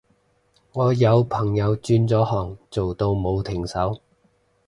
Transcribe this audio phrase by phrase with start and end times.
[0.73, 4.01] 我有朋友轉咗行做到冇停手